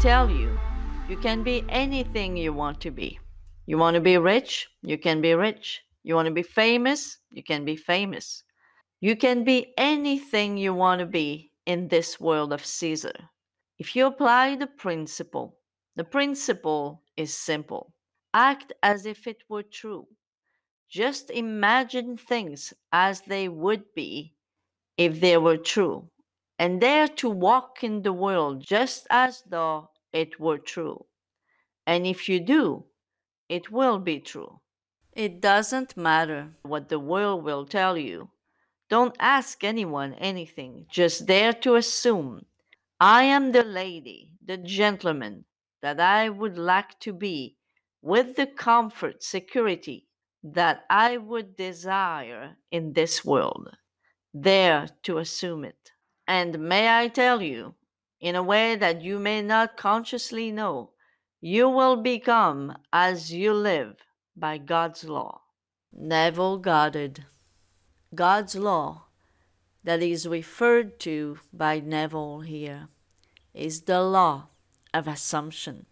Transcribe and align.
tell 0.00 0.30
you, 0.30 0.58
you 1.10 1.16
can 1.18 1.42
be 1.42 1.62
anything 1.68 2.34
you 2.34 2.54
want 2.54 2.80
to 2.80 2.90
be. 2.90 3.18
You 3.66 3.76
want 3.76 3.94
to 3.96 4.00
be 4.00 4.16
rich? 4.16 4.66
You 4.82 4.96
can 4.96 5.20
be 5.20 5.34
rich. 5.34 5.82
You 6.02 6.14
want 6.14 6.26
to 6.26 6.32
be 6.32 6.42
famous? 6.42 7.18
You 7.30 7.42
can 7.42 7.66
be 7.66 7.76
famous. 7.76 8.44
You 9.00 9.14
can 9.14 9.44
be 9.44 9.74
anything 9.76 10.56
you 10.56 10.72
want 10.72 11.00
to 11.00 11.06
be 11.06 11.52
in 11.66 11.88
this 11.88 12.18
world 12.18 12.52
of 12.52 12.64
Caesar. 12.64 13.12
If 13.78 13.94
you 13.94 14.06
apply 14.06 14.56
the 14.56 14.66
principle, 14.66 15.58
the 15.96 16.04
principle 16.04 17.02
is 17.18 17.34
simple. 17.34 17.92
Act 18.32 18.72
as 18.82 19.04
if 19.04 19.26
it 19.26 19.42
were 19.50 19.62
true. 19.62 20.06
Just 20.88 21.30
imagine 21.30 22.16
things 22.16 22.72
as 22.92 23.20
they 23.20 23.48
would 23.48 23.84
be 23.94 24.34
if 24.96 25.20
they 25.20 25.36
were 25.36 25.58
true, 25.58 26.08
and 26.60 26.78
dare 26.78 27.08
to 27.08 27.30
walk 27.30 27.82
in 27.82 28.02
the 28.02 28.12
world 28.12 28.60
just 28.60 29.06
as 29.08 29.42
though 29.48 29.88
it 30.12 30.38
were 30.38 30.58
true. 30.58 31.06
And 31.86 32.06
if 32.06 32.28
you 32.28 32.38
do, 32.38 32.84
it 33.48 33.72
will 33.72 33.98
be 33.98 34.20
true. 34.20 34.60
It 35.14 35.40
doesn't 35.40 35.96
matter 35.96 36.50
what 36.60 36.90
the 36.90 36.98
world 36.98 37.44
will 37.44 37.64
tell 37.64 37.96
you. 37.96 38.28
Don't 38.90 39.16
ask 39.18 39.64
anyone 39.64 40.12
anything, 40.14 40.84
just 40.90 41.24
dare 41.24 41.54
to 41.64 41.76
assume 41.76 42.44
I 43.00 43.22
am 43.22 43.52
the 43.52 43.64
lady, 43.64 44.34
the 44.44 44.58
gentleman 44.58 45.46
that 45.80 45.98
I 45.98 46.28
would 46.28 46.58
like 46.58 47.00
to 47.00 47.14
be, 47.14 47.56
with 48.02 48.36
the 48.36 48.46
comfort, 48.46 49.22
security 49.22 50.08
that 50.42 50.84
I 50.90 51.16
would 51.16 51.56
desire 51.56 52.58
in 52.70 52.92
this 52.92 53.24
world. 53.24 53.70
Dare 54.38 54.88
to 55.04 55.16
assume 55.16 55.64
it. 55.64 55.92
And 56.30 56.60
may 56.60 56.96
I 56.96 57.08
tell 57.08 57.42
you, 57.42 57.74
in 58.20 58.36
a 58.36 58.42
way 58.42 58.76
that 58.76 59.02
you 59.02 59.18
may 59.18 59.42
not 59.42 59.76
consciously 59.76 60.52
know, 60.52 60.90
you 61.40 61.68
will 61.68 61.96
become 61.96 62.76
as 62.92 63.32
you 63.32 63.52
live 63.52 63.96
by 64.36 64.56
God's 64.56 65.02
law. 65.02 65.40
Neville 65.92 66.58
Goddard. 66.58 67.24
God's 68.14 68.54
law 68.54 69.06
that 69.82 70.02
is 70.02 70.28
referred 70.28 71.00
to 71.00 71.40
by 71.52 71.80
Neville 71.80 72.42
here 72.42 72.86
is 73.52 73.82
the 73.82 74.00
law 74.00 74.50
of 74.94 75.08
assumption. 75.08 75.86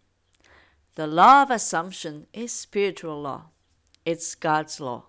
The 0.94 1.08
law 1.08 1.42
of 1.42 1.50
assumption 1.50 2.28
is 2.32 2.52
spiritual 2.52 3.20
law. 3.22 3.46
It's 4.04 4.36
God's 4.36 4.78
law. 4.78 5.06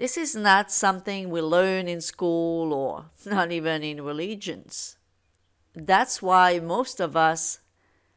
This 0.00 0.16
is 0.16 0.34
not 0.34 0.72
something 0.72 1.28
we 1.28 1.42
learn 1.42 1.86
in 1.86 2.00
school 2.00 2.72
or 2.72 3.10
not 3.26 3.52
even 3.52 3.82
in 3.82 4.02
religions. 4.02 4.96
That's 5.74 6.22
why 6.22 6.58
most 6.58 7.00
of 7.00 7.18
us 7.18 7.60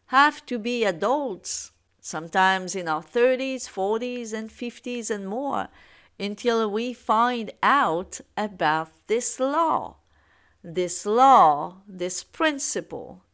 have 0.06 0.46
to 0.46 0.58
be 0.58 0.86
adults, 0.86 1.74
sometimes 2.00 2.74
in 2.74 2.88
our 2.88 3.04
30s, 3.04 3.68
40s, 3.68 4.32
and 4.32 4.50
50s 4.50 5.12
and 5.12 5.28
more, 5.28 5.68
until 6.18 6.72
we 6.72 6.94
find 6.94 7.52
out 7.62 8.22
about 8.38 8.92
this 9.08 9.38
law, 9.38 9.98
this 10.64 11.06
law, 11.06 11.82
this 11.86 12.24
principle 12.24 13.26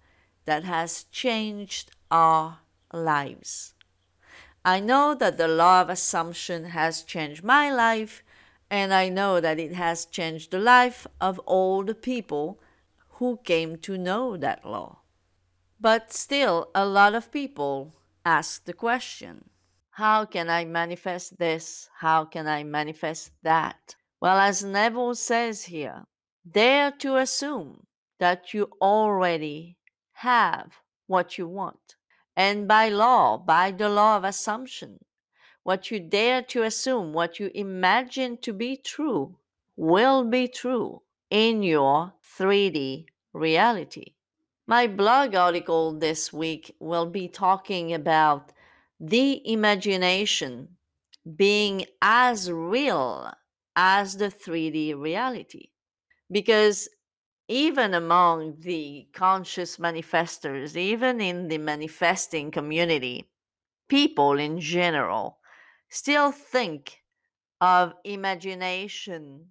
that 0.45 0.64
has 0.64 1.03
changed 1.11 1.92
our 2.09 2.61
lives. 2.92 3.76
I 4.65 4.80
know 4.80 5.14
that 5.14 5.38
the 5.38 5.48
law 5.48 5.82
of 5.82 5.89
assumption 5.89 6.65
has 6.71 7.04
changed 7.04 7.43
my 7.43 7.71
life, 7.71 8.23
and 8.70 8.94
I 8.94 9.10
know 9.10 9.40
that 9.40 9.60
it 9.60 9.74
has 9.74 10.06
changed 10.06 10.52
the 10.52 10.60
life 10.60 11.08
of 11.20 11.40
all 11.40 11.84
the 11.84 11.96
people 11.96 12.60
who 13.20 13.40
came 13.44 13.78
to 13.80 13.98
know 13.98 14.38
that 14.38 14.66
law. 14.66 15.00
But 15.80 16.14
still, 16.14 16.70
a 16.76 16.86
lot 16.86 17.16
of 17.16 17.32
people 17.32 17.94
ask 18.26 18.66
the 18.66 18.74
question 18.74 19.50
how 19.92 20.24
can 20.24 20.50
I 20.50 20.64
manifest 20.64 21.40
this? 21.40 21.90
How 22.00 22.24
can 22.24 22.48
I 22.48 22.64
manifest 22.64 23.32
that? 23.44 23.96
Well, 24.22 24.38
as 24.38 24.64
Neville 24.64 25.16
says 25.16 25.66
here, 25.66 26.06
dare 26.50 26.92
to 27.00 27.18
assume 27.18 27.86
that 28.20 28.54
you 28.54 28.70
already 28.82 29.78
have 30.14 30.72
what 31.08 31.38
you 31.38 31.48
want. 31.48 31.96
And 32.36 32.68
by 32.68 32.88
law, 32.88 33.38
by 33.38 33.72
the 33.72 33.90
law 33.90 34.16
of 34.16 34.24
assumption, 34.24 35.00
what 35.64 35.92
you 35.92 35.99
dare 35.99 36.42
to 36.42 36.64
assume, 36.64 37.14
what 37.14 37.39
you 37.39 37.52
imagine 37.53 38.37
to 38.37 38.53
be 38.53 38.77
true, 38.77 39.36
will 39.75 40.23
be 40.23 40.47
true 40.47 41.02
in 41.30 41.64
your 41.64 42.14
3D 42.37 43.05
reality. 43.33 44.14
My 44.67 44.87
blog 44.87 45.36
article 45.36 45.97
this 45.97 46.31
week 46.31 46.75
will 46.80 47.05
be 47.08 47.27
talking 47.27 47.93
about 47.93 48.52
the 48.99 49.42
imagination 49.52 50.70
being 51.36 51.86
as 52.02 52.52
real 52.52 53.31
as 53.76 54.17
the 54.17 54.27
3D 54.27 54.99
reality. 54.99 55.70
Because 56.31 56.87
even 57.47 57.95
among 57.95 58.58
the 58.59 59.08
conscious 59.11 59.77
manifestors, 59.77 60.76
even 60.76 61.20
in 61.20 61.47
the 61.47 61.58
manifesting 61.58 62.52
community, 62.52 63.27
people 63.87 64.37
in 64.37 64.59
general 64.59 65.39
still 65.89 66.32
think 66.32 67.04
of 67.60 67.94
imagination 68.04 69.48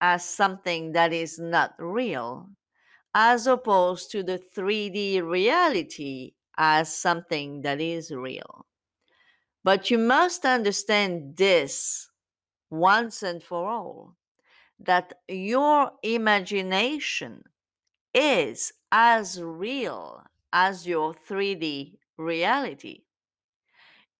as 0.00 0.24
something 0.24 0.92
that 0.92 1.12
is 1.12 1.38
not 1.38 1.74
real, 1.78 2.48
as 3.14 3.46
opposed 3.46 4.10
to 4.12 4.22
the 4.22 4.38
3D 4.38 5.22
reality 5.22 6.32
as 6.56 6.94
something 6.94 7.62
that 7.62 7.80
is 7.80 8.10
real. 8.10 8.66
But 9.62 9.90
you 9.90 9.98
must 9.98 10.44
understand 10.46 11.36
this 11.36 12.08
once 12.70 13.22
and 13.22 13.42
for 13.42 13.68
all 13.68 14.16
that 14.78 15.12
your 15.28 15.92
imagination 16.02 17.42
is 18.14 18.72
as 18.90 19.42
real 19.42 20.22
as 20.52 20.86
your 20.86 21.12
3D 21.12 21.98
reality. 22.16 23.02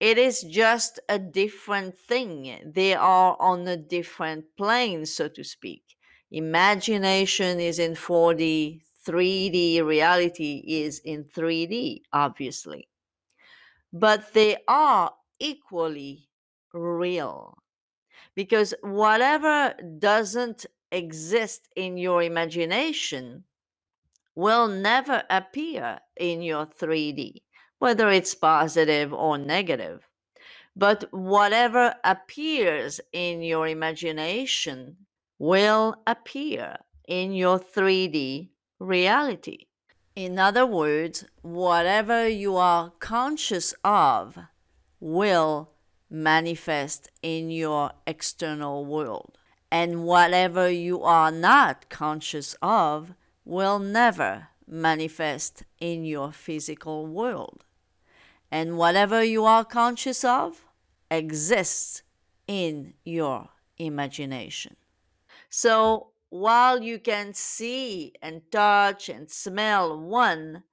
It 0.01 0.17
is 0.17 0.41
just 0.41 0.99
a 1.07 1.19
different 1.19 1.95
thing. 1.95 2.59
They 2.65 2.95
are 2.95 3.37
on 3.39 3.67
a 3.67 3.77
different 3.77 4.45
plane, 4.57 5.05
so 5.05 5.27
to 5.27 5.43
speak. 5.43 5.83
Imagination 6.31 7.59
is 7.59 7.77
in 7.77 7.93
4D, 7.93 8.81
3D 9.07 9.85
reality 9.85 10.63
is 10.65 10.99
in 11.05 11.25
3D, 11.25 12.01
obviously. 12.11 12.87
But 13.93 14.33
they 14.33 14.57
are 14.67 15.11
equally 15.39 16.29
real 16.73 17.59
because 18.33 18.73
whatever 18.81 19.75
doesn't 19.99 20.65
exist 20.91 21.67
in 21.75 21.97
your 21.97 22.23
imagination 22.23 23.43
will 24.33 24.67
never 24.67 25.21
appear 25.29 25.99
in 26.17 26.41
your 26.41 26.65
3D, 26.65 27.43
whether 27.81 28.11
it's 28.11 28.35
positive 28.35 29.11
or 29.11 29.39
negative. 29.39 30.07
But 30.75 31.05
whatever 31.11 31.95
appears 32.03 33.01
in 33.11 33.41
your 33.41 33.67
imagination 33.67 34.97
will 35.39 35.95
appear 36.05 36.77
in 37.07 37.33
your 37.33 37.57
3D 37.57 38.49
reality. 38.79 39.65
In 40.15 40.37
other 40.37 40.63
words, 40.63 41.25
whatever 41.41 42.27
you 42.27 42.55
are 42.55 42.91
conscious 42.99 43.73
of 43.83 44.37
will 44.99 45.71
manifest 46.07 47.09
in 47.23 47.49
your 47.49 47.93
external 48.05 48.85
world. 48.85 49.39
And 49.71 50.03
whatever 50.03 50.69
you 50.69 51.01
are 51.01 51.31
not 51.31 51.89
conscious 51.89 52.55
of 52.61 53.15
will 53.43 53.79
never 53.79 54.49
manifest 54.67 55.63
in 55.79 56.05
your 56.05 56.31
physical 56.31 57.07
world. 57.07 57.65
And 58.51 58.77
whatever 58.77 59.23
you 59.23 59.45
are 59.45 59.63
conscious 59.63 60.23
of 60.25 60.65
exists 61.09 62.03
in 62.47 62.93
your 63.05 63.49
imagination. 63.77 64.75
So 65.49 66.11
while 66.29 66.83
you 66.83 66.99
can 66.99 67.33
see 67.33 68.13
and 68.21 68.41
touch 68.51 69.09
and 69.09 69.29
smell 69.29 69.99
one, 69.99 70.63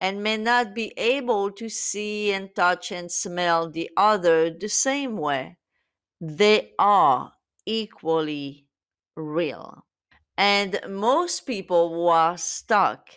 and 0.00 0.22
may 0.22 0.36
not 0.36 0.74
be 0.74 0.92
able 0.96 1.50
to 1.52 1.68
see 1.68 2.32
and 2.32 2.54
touch 2.54 2.90
and 2.90 3.12
smell 3.12 3.70
the 3.70 3.90
other 3.96 4.50
the 4.50 4.68
same 4.68 5.16
way. 5.16 5.56
They 6.20 6.72
are 6.78 7.32
equally 7.66 8.66
real. 9.14 9.84
And 10.38 10.80
most 10.88 11.40
people 11.40 11.90
who 11.90 12.06
are 12.06 12.38
stuck, 12.38 13.10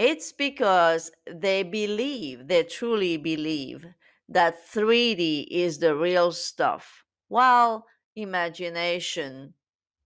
it's 0.00 0.32
because 0.32 1.10
they 1.30 1.62
believe, 1.62 2.48
they 2.48 2.62
truly 2.64 3.18
believe 3.18 3.84
that 4.30 4.66
3D 4.66 5.46
is 5.50 5.78
the 5.78 5.94
real 5.94 6.32
stuff, 6.32 7.04
while 7.28 7.86
imagination 8.16 9.52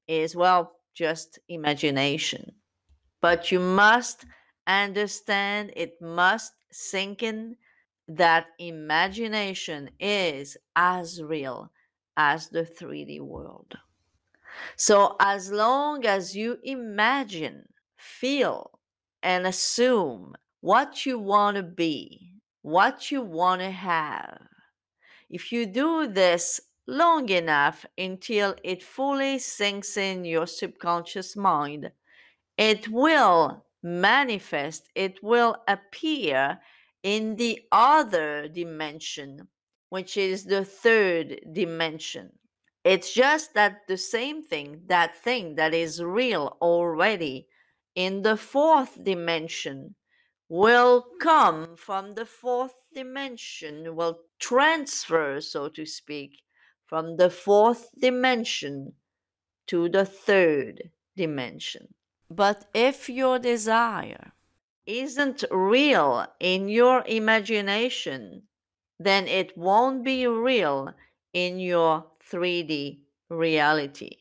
is, 0.09 0.35
well, 0.35 0.81
just 0.95 1.39
imagination. 1.49 2.57
But 3.21 3.53
you 3.53 3.61
must 3.61 4.27
understand, 4.67 5.73
it 5.77 6.03
must 6.03 6.55
sink 6.73 7.23
in 7.23 7.57
that 8.09 8.47
imagination 8.59 9.91
is 10.01 10.57
as 10.75 11.23
real 11.23 11.71
as 12.17 12.49
the 12.49 12.65
3D 12.65 13.21
world. 13.21 13.75
So, 14.77 15.17
as 15.21 15.53
long 15.53 16.05
as 16.05 16.37
you 16.37 16.59
imagine, 16.65 17.69
feel, 17.97 18.81
and 19.25 19.47
assume 19.47 20.35
what 20.61 21.05
you 21.07 21.19
want 21.19 21.57
to 21.57 21.63
be, 21.63 22.35
what 22.63 23.11
you 23.11 23.23
want 23.23 23.63
to 23.63 23.71
have, 23.71 24.39
if 25.31 25.51
you 25.51 25.67
do 25.67 26.07
this 26.07 26.61
long 26.87 27.29
enough 27.31 27.87
until 27.97 28.55
it 28.63 28.83
fully 28.83 29.39
sinks 29.39 29.97
in 29.97 30.25
your 30.25 30.47
subconscious 30.47 31.35
mind, 31.35 31.91
it 32.59 32.89
will 32.89 33.65
manifest, 33.83 34.89
it 34.95 35.23
will 35.23 35.57
appear 35.67 36.59
in 37.03 37.37
the 37.37 37.61
other 37.73 38.47
dimension, 38.49 39.49
which 39.89 40.17
is 40.17 40.45
the 40.45 40.65
third 40.65 41.41
dimension. 41.53 42.31
It's 42.85 43.15
just 43.15 43.55
that 43.55 43.81
the 43.89 43.97
same 43.97 44.43
thing, 44.43 44.83
that 44.87 45.17
thing 45.17 45.55
that 45.55 45.73
is 45.73 46.03
real 46.03 46.59
already 46.61 47.47
in 47.95 48.23
the 48.23 48.37
fourth 48.37 49.03
dimension, 49.03 49.95
will 50.49 51.07
come 51.21 51.77
from 51.77 52.15
the 52.15 52.27
fourth 52.27 52.75
dimension, 52.95 53.97
will 53.97 54.21
transfer, 54.39 55.41
so 55.41 55.69
to 55.69 55.87
speak, 55.87 56.43
from 56.87 57.17
the 57.17 57.31
fourth 57.31 57.89
dimension 57.99 58.93
to 59.67 59.89
the 59.89 60.05
third 60.05 60.91
dimension. 61.17 61.95
But 62.31 62.67
if 62.75 63.09
your 63.09 63.39
desire 63.39 64.33
isn't 64.87 65.45
real 65.51 66.27
in 66.41 66.69
your 66.69 67.03
imagination, 67.07 68.43
then 68.99 69.27
it 69.27 69.57
won't 69.57 70.05
be 70.05 70.27
real 70.27 70.95
in 71.33 71.59
your 71.59 72.07
3D 72.31 73.01
reality. 73.29 74.19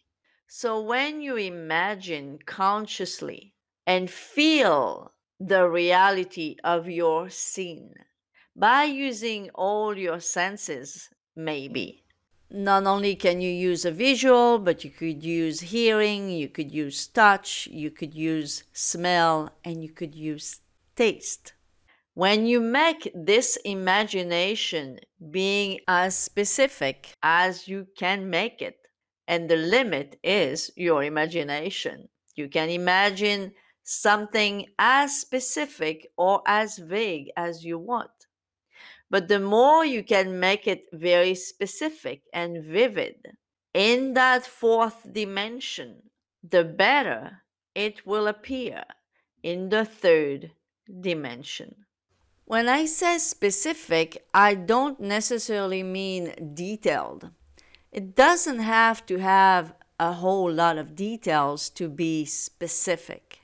So 0.47 0.81
when 0.81 1.21
you 1.21 1.35
imagine 1.35 2.39
consciously 2.45 3.52
and 3.85 4.09
feel 4.09 5.13
the 5.39 5.67
reality 5.67 6.55
of 6.63 6.87
your 6.87 7.29
scene 7.29 7.93
by 8.55 8.83
using 8.83 9.49
all 9.55 9.97
your 9.97 10.19
senses, 10.19 11.09
maybe. 11.35 12.03
Not 12.49 12.85
only 12.85 13.15
can 13.15 13.41
you 13.41 13.49
use 13.49 13.83
a 13.83 13.91
visual, 13.91 14.59
but 14.59 14.83
you 14.83 14.91
could 14.91 15.23
use 15.23 15.59
hearing, 15.59 16.29
you 16.29 16.49
could 16.49 16.71
use 16.71 17.07
touch, 17.07 17.67
you 17.71 17.89
could 17.89 18.13
use 18.13 18.63
smell, 18.71 19.49
and 19.65 19.83
you 19.83 19.89
could 19.89 20.13
use 20.13 20.61
taste. 20.95 21.53
When 22.13 22.45
you 22.45 22.59
make 22.59 23.11
this 23.15 23.57
imagination 23.65 24.99
being 25.31 25.79
as 25.87 26.15
specific 26.15 27.15
as 27.23 27.67
you 27.67 27.87
can 27.97 28.29
make 28.29 28.61
it, 28.61 28.77
and 29.27 29.49
the 29.49 29.55
limit 29.55 30.19
is 30.23 30.69
your 30.75 31.03
imagination, 31.03 32.09
you 32.35 32.49
can 32.49 32.69
imagine 32.69 33.53
something 33.83 34.67
as 34.79 35.19
specific 35.19 36.07
or 36.17 36.41
as 36.47 36.77
vague 36.77 37.29
as 37.35 37.63
you 37.65 37.77
want. 37.77 38.11
But 39.09 39.27
the 39.27 39.39
more 39.39 39.85
you 39.85 40.03
can 40.03 40.39
make 40.39 40.67
it 40.67 40.85
very 40.91 41.35
specific 41.35 42.23
and 42.33 42.63
vivid 42.63 43.17
in 43.73 44.13
that 44.13 44.45
fourth 44.45 45.11
dimension, 45.11 46.09
the 46.41 46.63
better 46.63 47.43
it 47.75 48.05
will 48.05 48.27
appear 48.27 48.83
in 49.41 49.69
the 49.69 49.85
third 49.85 50.51
dimension. 51.01 51.85
When 52.45 52.67
I 52.67 52.85
say 52.85 53.17
specific, 53.19 54.25
I 54.33 54.55
don't 54.55 54.99
necessarily 54.99 55.83
mean 55.83 56.53
detailed. 56.53 57.31
It 57.91 58.15
doesn't 58.15 58.59
have 58.59 59.05
to 59.05 59.17
have 59.17 59.73
a 59.99 60.13
whole 60.13 60.51
lot 60.51 60.77
of 60.77 60.95
details 60.95 61.69
to 61.69 61.87
be 61.87 62.25
specific. 62.25 63.42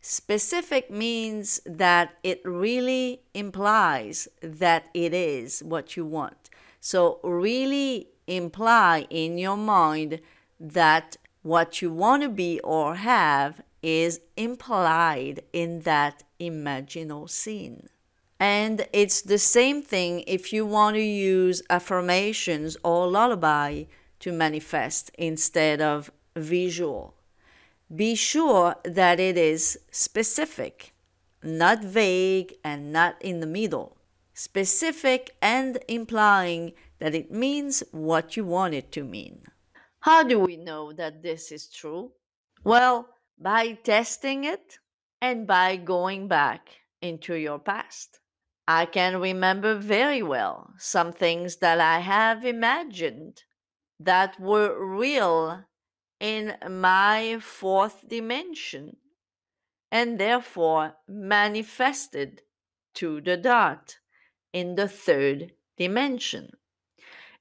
Specific 0.00 0.90
means 0.90 1.60
that 1.66 2.16
it 2.22 2.40
really 2.44 3.20
implies 3.34 4.28
that 4.42 4.86
it 4.94 5.12
is 5.12 5.62
what 5.62 5.96
you 5.96 6.06
want. 6.06 6.48
So, 6.80 7.20
really 7.22 8.08
imply 8.26 9.06
in 9.10 9.36
your 9.36 9.58
mind 9.58 10.20
that 10.58 11.16
what 11.42 11.82
you 11.82 11.92
want 11.92 12.22
to 12.22 12.28
be 12.28 12.60
or 12.60 12.94
have 12.96 13.60
is 13.82 14.20
implied 14.36 15.42
in 15.52 15.80
that 15.80 16.22
imaginal 16.38 17.28
scene. 17.28 17.88
And 18.38 18.86
it's 18.94 19.20
the 19.20 19.38
same 19.38 19.82
thing 19.82 20.24
if 20.26 20.50
you 20.50 20.64
want 20.64 20.96
to 20.96 21.02
use 21.02 21.62
affirmations 21.68 22.76
or 22.82 23.06
lullaby 23.06 23.84
to 24.20 24.32
manifest 24.32 25.10
instead 25.18 25.82
of 25.82 26.10
visual. 26.34 27.14
Be 27.94 28.14
sure 28.14 28.76
that 28.84 29.18
it 29.18 29.36
is 29.36 29.78
specific, 29.90 30.94
not 31.42 31.82
vague 31.82 32.54
and 32.62 32.92
not 32.92 33.20
in 33.20 33.40
the 33.40 33.46
middle. 33.46 33.96
Specific 34.32 35.34
and 35.42 35.78
implying 35.88 36.72
that 37.00 37.14
it 37.14 37.32
means 37.32 37.82
what 37.90 38.36
you 38.36 38.44
want 38.44 38.74
it 38.74 38.92
to 38.92 39.02
mean. 39.02 39.42
How 40.00 40.22
do 40.22 40.38
we 40.38 40.56
know 40.56 40.92
that 40.92 41.22
this 41.22 41.50
is 41.50 41.68
true? 41.68 42.12
Well, 42.62 43.08
by 43.38 43.72
testing 43.72 44.44
it 44.44 44.78
and 45.20 45.46
by 45.46 45.76
going 45.76 46.28
back 46.28 46.68
into 47.02 47.34
your 47.34 47.58
past. 47.58 48.20
I 48.68 48.86
can 48.86 49.20
remember 49.20 49.74
very 49.74 50.22
well 50.22 50.74
some 50.78 51.12
things 51.12 51.56
that 51.56 51.80
I 51.80 51.98
have 51.98 52.44
imagined 52.44 53.42
that 53.98 54.38
were 54.38 54.78
real 54.78 55.64
in 56.20 56.54
my 56.68 57.38
fourth 57.40 58.08
dimension 58.08 58.96
and 59.90 60.20
therefore 60.20 60.94
manifested 61.08 62.42
to 62.94 63.20
the 63.20 63.36
dot 63.36 63.96
in 64.52 64.74
the 64.74 64.88
third 64.88 65.52
dimension. 65.76 66.50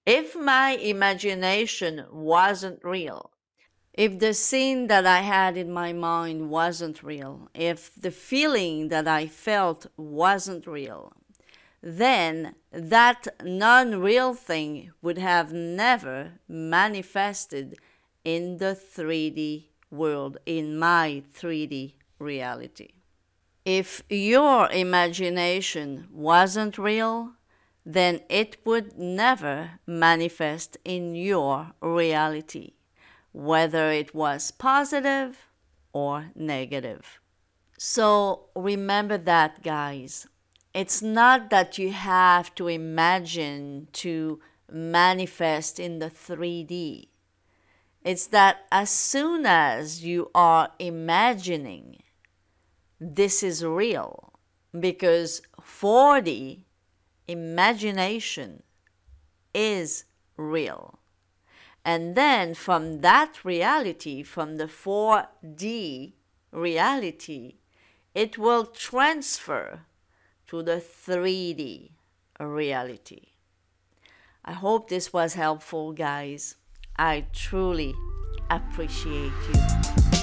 If 0.05 0.35
my 0.35 0.71
imagination 0.71 2.05
wasn't 2.11 2.83
real, 2.83 3.31
if 3.93 4.17
the 4.17 4.33
scene 4.33 4.87
that 4.87 5.05
I 5.05 5.19
had 5.19 5.57
in 5.57 5.71
my 5.71 5.91
mind 5.93 6.49
wasn't 6.49 7.03
real, 7.03 7.49
if 7.53 7.93
the 7.95 8.11
feeling 8.11 8.87
that 8.87 9.07
I 9.07 9.27
felt 9.27 9.87
wasn't 9.97 10.65
real, 10.65 11.13
then 11.81 12.55
that 12.71 13.27
non 13.43 13.99
real 13.99 14.33
thing 14.33 14.91
would 15.01 15.17
have 15.17 15.51
never 15.51 16.39
manifested 16.47 17.77
in 18.23 18.57
the 18.57 18.75
3D 18.75 19.65
world, 19.91 20.37
in 20.45 20.77
my 20.77 21.23
3D 21.33 21.93
reality. 22.19 22.89
If 23.65 24.03
your 24.09 24.69
imagination 24.71 26.07
wasn't 26.11 26.77
real, 26.77 27.33
then 27.85 28.21
it 28.29 28.57
would 28.65 28.97
never 28.97 29.79
manifest 29.85 30.77
in 30.83 31.15
your 31.15 31.71
reality, 31.81 32.73
whether 33.31 33.91
it 33.91 34.13
was 34.13 34.51
positive 34.51 35.45
or 35.93 36.31
negative. 36.35 37.19
So 37.77 38.49
remember 38.55 39.17
that, 39.17 39.63
guys 39.63 40.27
it's 40.73 41.01
not 41.01 41.49
that 41.49 41.77
you 41.77 41.91
have 41.91 42.53
to 42.55 42.67
imagine 42.67 43.87
to 43.91 44.39
manifest 44.71 45.79
in 45.79 45.99
the 45.99 46.09
3D. 46.09 47.07
It's 48.03 48.27
that 48.27 48.65
as 48.71 48.89
soon 48.89 49.45
as 49.45 50.03
you 50.03 50.31
are 50.33 50.71
imagining, 50.79 51.97
this 52.99 53.43
is 53.43 53.63
real 53.63 54.33
because 54.77 55.41
4D 55.61 56.63
imagination 57.27 58.63
is 59.53 60.05
real. 60.37 60.99
And 61.83 62.15
then 62.15 62.53
from 62.53 63.01
that 63.01 63.43
reality, 63.43 64.23
from 64.23 64.57
the 64.57 64.65
4D 64.65 66.13
reality, 66.51 67.55
it 68.15 68.37
will 68.37 68.65
transfer 68.65 69.81
to 70.47 70.63
the 70.63 70.77
3D 70.77 71.91
reality. 72.39 73.27
I 74.43 74.53
hope 74.53 74.89
this 74.89 75.13
was 75.13 75.33
helpful, 75.35 75.93
guys. 75.93 76.55
I 77.01 77.27
truly 77.31 77.95
appreciate 78.49 79.31
you. 79.53 80.18